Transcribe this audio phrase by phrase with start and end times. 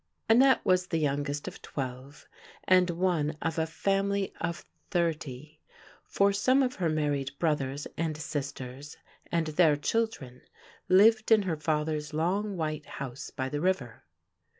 [0.27, 2.25] Annette was the youngest of twelve,
[2.63, 5.61] and one of a family of thirty—
[6.15, 8.97] for some of her married brothers and sisters
[9.31, 10.41] and their children
[10.89, 14.03] lived in her father's long white house by the river.